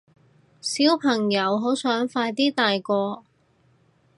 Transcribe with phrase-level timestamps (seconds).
[0.61, 3.23] 小朋友好想快啲大個